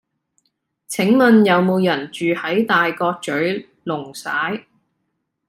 [0.87, 4.63] 請問有無人住喺大角嘴瓏璽